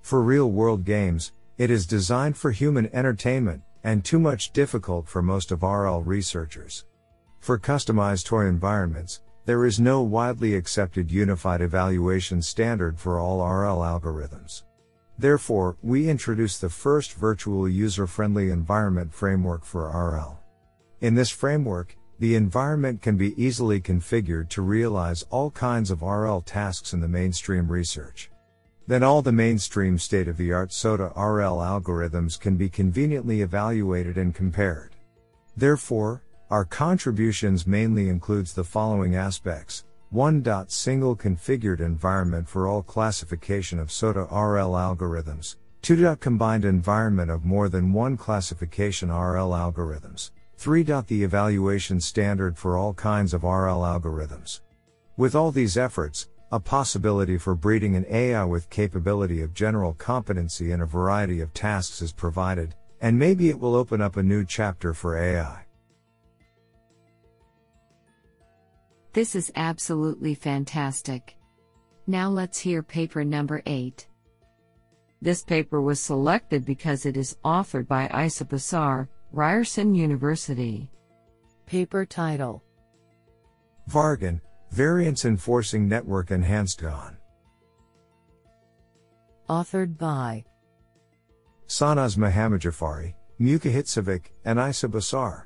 For 0.02 0.20
real 0.20 0.50
world 0.50 0.84
games, 0.84 1.32
it 1.56 1.70
is 1.70 1.86
designed 1.86 2.36
for 2.36 2.50
human 2.50 2.94
entertainment, 2.94 3.62
and 3.82 4.04
too 4.04 4.18
much 4.18 4.52
difficult 4.52 5.08
for 5.08 5.22
most 5.22 5.52
of 5.52 5.62
RL 5.62 6.02
researchers. 6.02 6.84
For 7.40 7.58
customized 7.58 8.26
toy 8.26 8.44
environments, 8.44 9.20
there 9.46 9.64
is 9.64 9.78
no 9.78 10.02
widely 10.02 10.56
accepted 10.56 11.10
unified 11.10 11.60
evaluation 11.60 12.42
standard 12.42 12.98
for 12.98 13.18
all 13.18 13.38
RL 13.38 13.78
algorithms. 13.78 14.64
Therefore, 15.18 15.76
we 15.82 16.10
introduce 16.10 16.58
the 16.58 16.68
first 16.68 17.14
virtual 17.14 17.68
user-friendly 17.68 18.50
environment 18.50 19.14
framework 19.14 19.64
for 19.64 19.88
RL. 19.88 20.40
In 21.00 21.14
this 21.14 21.30
framework, 21.30 21.96
the 22.18 22.34
environment 22.34 23.00
can 23.02 23.16
be 23.16 23.40
easily 23.42 23.80
configured 23.80 24.48
to 24.48 24.62
realize 24.62 25.24
all 25.30 25.52
kinds 25.52 25.92
of 25.92 26.02
RL 26.02 26.40
tasks 26.40 26.92
in 26.92 27.00
the 27.00 27.08
mainstream 27.08 27.70
research. 27.70 28.30
Then 28.88 29.02
all 29.02 29.22
the 29.22 29.32
mainstream 29.32 29.98
state-of-the-art 29.98 30.72
SOTA 30.72 31.12
RL 31.16 31.58
algorithms 31.58 32.38
can 32.38 32.56
be 32.56 32.68
conveniently 32.68 33.42
evaluated 33.42 34.18
and 34.18 34.34
compared. 34.34 34.96
Therefore, 35.56 36.22
our 36.48 36.64
contributions 36.64 37.66
mainly 37.66 38.08
includes 38.08 38.52
the 38.52 38.62
following 38.62 39.16
aspects. 39.16 39.84
1. 40.10 40.44
Single 40.68 41.16
configured 41.16 41.80
environment 41.80 42.48
for 42.48 42.68
all 42.68 42.82
classification 42.82 43.80
of 43.80 43.90
SOTA 43.90 44.28
RL 44.30 44.72
algorithms. 44.72 45.56
2. 45.82 46.14
Combined 46.16 46.64
environment 46.64 47.32
of 47.32 47.44
more 47.44 47.68
than 47.68 47.92
one 47.92 48.16
classification 48.16 49.08
RL 49.08 49.50
algorithms. 49.50 50.30
3. 50.56 50.84
The 50.84 51.24
evaluation 51.24 52.00
standard 52.00 52.56
for 52.56 52.76
all 52.76 52.94
kinds 52.94 53.34
of 53.34 53.42
RL 53.42 53.80
algorithms. 53.80 54.60
With 55.16 55.34
all 55.34 55.50
these 55.50 55.76
efforts, 55.76 56.28
a 56.52 56.60
possibility 56.60 57.38
for 57.38 57.56
breeding 57.56 57.96
an 57.96 58.06
AI 58.08 58.44
with 58.44 58.70
capability 58.70 59.42
of 59.42 59.52
general 59.52 59.94
competency 59.94 60.70
in 60.70 60.80
a 60.80 60.86
variety 60.86 61.40
of 61.40 61.52
tasks 61.52 62.00
is 62.02 62.12
provided, 62.12 62.76
and 63.00 63.18
maybe 63.18 63.48
it 63.48 63.58
will 63.58 63.74
open 63.74 64.00
up 64.00 64.16
a 64.16 64.22
new 64.22 64.44
chapter 64.44 64.94
for 64.94 65.18
AI. 65.18 65.65
This 69.16 69.34
is 69.34 69.50
absolutely 69.56 70.34
fantastic. 70.34 71.38
Now 72.06 72.28
let's 72.28 72.58
hear 72.58 72.82
paper 72.82 73.24
number 73.24 73.62
8. 73.64 74.06
This 75.22 75.42
paper 75.42 75.80
was 75.80 75.98
selected 75.98 76.66
because 76.66 77.06
it 77.06 77.16
is 77.16 77.38
authored 77.42 77.88
by 77.88 78.10
Isa 78.26 78.44
Basar, 78.44 79.08
Ryerson 79.32 79.94
University. 79.94 80.90
Paper 81.64 82.04
title 82.04 82.62
Vargan, 83.90 84.38
Variance 84.72 85.24
Enforcing 85.24 85.88
Network 85.88 86.30
Enhanced 86.30 86.82
GAN. 86.82 87.16
Authored 89.48 89.96
by 89.96 90.44
Sanaz 91.68 92.18
Mohammad 92.18 92.60
Mukahit 93.40 94.22
and 94.44 94.58
Isa 94.60 94.88
Basar. 94.88 95.44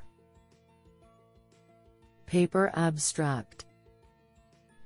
Paper 2.25 2.71
Abstract 2.75 3.65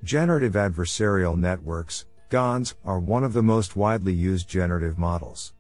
Generative 0.06 0.54
adversarial 0.54 1.36
networks, 1.36 2.06
GANs, 2.30 2.76
are 2.86 3.00
one 3.00 3.24
of 3.24 3.34
the 3.34 3.42
most 3.42 3.76
widely 3.76 4.14
used 4.14 4.48
generative 4.48 5.00
models. 5.00 5.54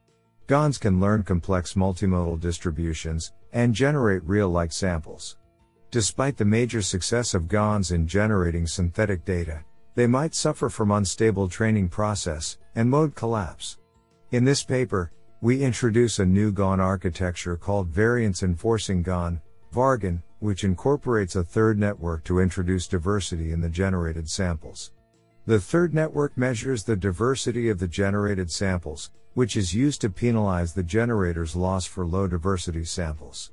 GANs 0.45 0.77
can 0.77 0.99
learn 0.99 1.23
complex 1.23 1.73
multimodal 1.73 2.39
distributions 2.39 3.34
and 3.53 3.73
generate 3.73 4.23
real-like 4.23 4.71
samples. 4.71 5.38
Despite 5.89 6.38
the 6.38 6.45
major 6.45 6.84
success 6.84 7.34
of 7.34 7.47
GANs 7.47 7.89
in 7.89 8.05
generating 8.05 8.67
synthetic 8.67 9.25
data, 9.25 9.63
they 9.95 10.05
might 10.05 10.36
suffer 10.36 10.69
from 10.69 10.91
unstable 10.91 11.49
training 11.49 11.89
process 11.89 12.60
and 12.75 12.88
mode 12.88 13.15
collapse. 13.15 13.79
In 14.29 14.43
this 14.43 14.63
paper, 14.63 15.12
we 15.41 15.63
introduce 15.63 16.19
a 16.19 16.25
new 16.25 16.51
GAN 16.51 16.79
architecture 16.79 17.58
called 17.58 17.88
Variance 17.88 18.43
Enforcing 18.43 19.01
GAN, 19.01 19.41
Vargan, 19.73 20.21
which 20.45 20.63
incorporates 20.63 21.36
a 21.36 21.43
third 21.43 21.77
network 21.77 22.23
to 22.23 22.39
introduce 22.39 22.88
diversity 22.88 23.51
in 23.51 23.60
the 23.60 23.69
generated 23.69 24.29
samples. 24.29 24.91
The 25.45 25.60
third 25.60 25.93
network 25.93 26.38
measures 26.38 26.84
the 26.84 26.95
diversity 26.95 27.69
of 27.69 27.79
the 27.79 27.88
generated 27.88 28.49
samples, 28.49 29.12
which 29.34 29.58
is 29.58 29.73
used 29.73 30.01
to 30.01 30.10
penalize 30.10 30.73
the 30.73 30.84
generator's 30.84 31.55
loss 31.55 31.86
for 31.86 32.05
low 32.05 32.27
diversity 32.27 32.86
samples. 32.86 33.51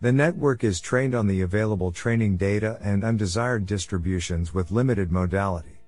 The 0.00 0.12
network 0.12 0.64
is 0.64 0.80
trained 0.80 1.14
on 1.14 1.26
the 1.26 1.42
available 1.42 1.92
training 1.92 2.38
data 2.38 2.78
and 2.82 3.04
undesired 3.04 3.66
distributions 3.66 4.52
with 4.52 4.70
limited 4.70 5.12
modality. 5.12 5.78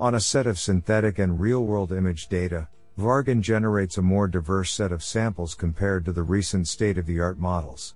On 0.00 0.14
a 0.14 0.20
set 0.20 0.46
of 0.46 0.58
synthetic 0.58 1.18
and 1.18 1.38
real 1.38 1.64
world 1.64 1.92
image 1.92 2.28
data, 2.28 2.68
Vargan 2.98 3.40
generates 3.42 3.98
a 3.98 4.02
more 4.02 4.28
diverse 4.28 4.72
set 4.72 4.92
of 4.92 5.04
samples 5.04 5.54
compared 5.54 6.04
to 6.04 6.12
the 6.12 6.22
recent 6.22 6.68
state 6.68 6.98
of 6.98 7.06
the 7.06 7.20
art 7.20 7.38
models. 7.38 7.94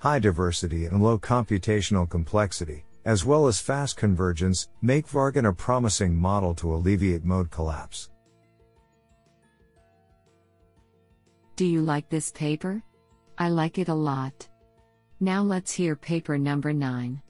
High 0.00 0.18
diversity 0.18 0.86
and 0.86 1.02
low 1.02 1.18
computational 1.18 2.08
complexity, 2.08 2.86
as 3.04 3.26
well 3.26 3.46
as 3.46 3.60
fast 3.60 3.98
convergence, 3.98 4.70
make 4.80 5.06
Vargan 5.06 5.46
a 5.46 5.52
promising 5.52 6.16
model 6.16 6.54
to 6.54 6.74
alleviate 6.74 7.22
mode 7.22 7.50
collapse. 7.50 8.08
Do 11.56 11.66
you 11.66 11.82
like 11.82 12.08
this 12.08 12.32
paper? 12.32 12.82
I 13.36 13.50
like 13.50 13.76
it 13.76 13.88
a 13.88 13.94
lot. 13.94 14.48
Now 15.20 15.42
let's 15.42 15.70
hear 15.70 15.94
paper 15.96 16.38
number 16.38 16.72
9. 16.72 17.20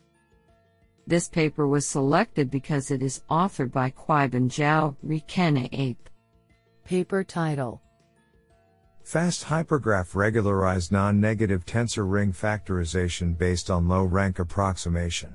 This 1.08 1.28
paper 1.28 1.66
was 1.66 1.88
selected 1.88 2.52
because 2.52 2.92
it 2.92 3.02
is 3.02 3.24
authored 3.28 3.72
by 3.72 3.90
Qibin 3.90 4.48
Zhao, 4.48 4.94
RIKEN 5.02 5.56
AIP. 5.56 5.96
Paper 6.84 7.24
title 7.24 7.82
Fast 9.10 9.42
hypergraph 9.46 10.14
regularized 10.14 10.92
non-negative 10.92 11.66
tensor 11.66 12.08
ring 12.08 12.32
factorization 12.32 13.36
based 13.36 13.68
on 13.68 13.88
low 13.88 14.04
rank 14.04 14.38
approximation. 14.38 15.34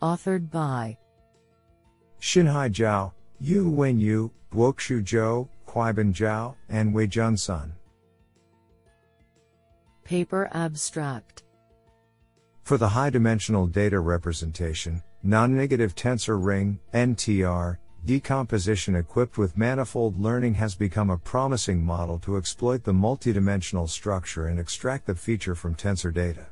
Authored 0.00 0.52
by 0.52 0.96
Xinhai 2.20 2.70
Zhao, 2.70 3.10
Yu 3.40 3.68
Wen 3.68 3.98
Yu, 3.98 4.30
Guoxu 4.52 5.02
Zhou, 5.02 5.48
Qibin 5.66 6.14
Zhao, 6.14 6.54
and 6.68 6.94
Weijun 6.94 7.36
Sun. 7.36 7.72
Paper 10.04 10.48
Abstract 10.52 11.42
For 12.62 12.78
the 12.78 12.90
high 12.90 13.10
dimensional 13.10 13.66
data 13.66 13.98
representation, 13.98 15.02
non 15.24 15.56
negative 15.56 15.96
tensor 15.96 16.38
ring, 16.40 16.78
NTR, 16.94 17.78
decomposition 18.04 18.96
equipped 18.96 19.38
with 19.38 19.56
manifold 19.56 20.18
learning 20.20 20.54
has 20.54 20.74
become 20.74 21.10
a 21.10 21.18
promising 21.18 21.84
model 21.84 22.18
to 22.18 22.36
exploit 22.36 22.82
the 22.82 22.92
multidimensional 22.92 23.88
structure 23.88 24.48
and 24.48 24.58
extract 24.58 25.06
the 25.06 25.14
feature 25.14 25.54
from 25.54 25.74
tensor 25.74 26.12
data. 26.12 26.46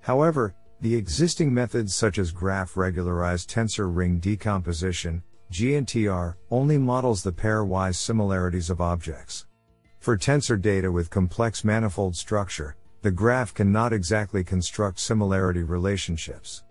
However, 0.00 0.54
the 0.80 0.94
existing 0.94 1.52
methods 1.52 1.94
such 1.94 2.18
as 2.18 2.30
graph 2.30 2.76
regularized 2.76 3.50
tensor 3.50 3.88
ring 3.88 4.18
decomposition, 4.18 5.22
GNTR, 5.50 6.34
only 6.50 6.78
models 6.78 7.22
the 7.22 7.32
pairwise 7.32 7.96
similarities 7.96 8.70
of 8.70 8.80
objects. 8.80 9.46
For 10.00 10.16
tensor 10.16 10.60
data 10.60 10.92
with 10.92 11.10
complex 11.10 11.64
manifold 11.64 12.14
structure, 12.14 12.76
the 13.02 13.10
graph 13.10 13.54
cannot 13.54 13.92
exactly 13.92 14.44
construct 14.44 14.98
similarity 14.98 15.62
relationships. 15.62 16.64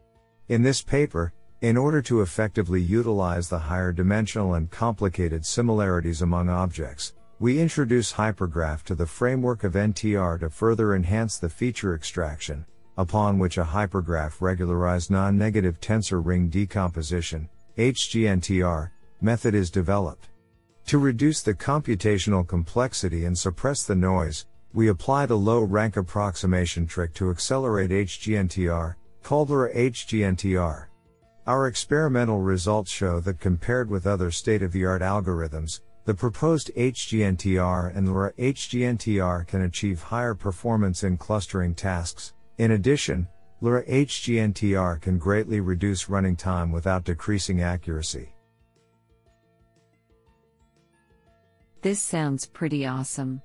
In 0.50 0.62
this 0.62 0.82
paper, 0.82 1.34
in 1.64 1.78
order 1.78 2.02
to 2.02 2.20
effectively 2.20 2.82
utilize 2.82 3.48
the 3.48 3.58
higher 3.58 3.94
dimensional 3.94 4.56
and 4.56 4.70
complicated 4.70 5.46
similarities 5.46 6.22
among 6.22 6.50
objects, 6.50 7.14
we 7.40 7.58
introduce 7.58 8.12
hypergraph 8.12 8.84
to 8.84 8.94
the 8.94 9.06
framework 9.06 9.64
of 9.64 9.72
NTR 9.72 10.42
to 10.42 10.50
further 10.50 10.94
enhance 10.94 11.38
the 11.38 11.48
feature 11.48 11.96
extraction, 11.96 12.66
upon 12.98 13.40
which 13.40 13.58
a 13.58 13.64
hypergraph 13.64 14.42
regularized 14.42 15.10
non-negative 15.10 15.80
tensor 15.80 16.20
ring 16.20 16.50
decomposition, 16.50 17.48
HGNTR, 17.78 18.92
method 19.22 19.56
is 19.56 19.72
developed. 19.72 20.28
To 20.88 20.98
reduce 20.98 21.44
the 21.44 21.54
computational 21.54 22.46
complexity 22.46 23.24
and 23.24 23.38
suppress 23.38 23.86
the 23.86 23.96
noise, 23.96 24.48
we 24.74 24.90
apply 24.90 25.28
the 25.28 25.38
low 25.38 25.62
rank 25.62 25.96
approximation 25.96 26.88
trick 26.88 27.14
to 27.14 27.30
accelerate 27.30 27.92
HGNTR, 27.92 28.96
called 29.24 29.50
LoRa 29.50 29.74
HGNTR. 29.74 30.88
Our 31.46 31.68
experimental 31.68 32.40
results 32.40 32.90
show 32.90 33.20
that 33.20 33.42
compared 33.42 33.90
with 33.90 34.08
other 34.08 34.32
state 34.32 34.62
of 34.62 34.72
the 34.72 34.86
art 34.86 35.02
algorithms, 35.02 35.82
the 36.06 36.14
proposed 36.14 36.72
HGNTR 36.78 37.94
and 37.96 38.08
LoRa 38.08 38.34
HGNTR 38.38 39.46
can 39.46 39.64
achieve 39.64 40.02
higher 40.02 40.36
performance 40.36 41.04
in 41.04 41.18
clustering 41.18 41.76
tasks. 41.76 42.34
In 42.60 42.72
addition, 42.72 43.28
LoRa 43.62 43.86
HGNTR 43.90 45.02
can 45.02 45.18
greatly 45.18 45.60
reduce 45.60 46.08
running 46.08 46.38
time 46.38 46.72
without 46.72 47.04
decreasing 47.04 47.62
accuracy. 47.62 48.34
This 51.82 52.02
sounds 52.02 52.46
pretty 52.46 52.86
awesome. 52.86 53.42